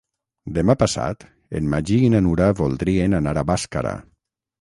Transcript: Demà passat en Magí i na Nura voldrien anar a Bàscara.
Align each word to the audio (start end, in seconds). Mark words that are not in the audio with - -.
Demà 0.53 0.75
passat 0.83 1.25
en 1.59 1.67
Magí 1.73 1.97
i 2.05 2.09
na 2.13 2.21
Nura 2.29 2.47
voldrien 2.61 3.19
anar 3.19 3.35
a 3.43 3.45
Bàscara. 3.51 3.93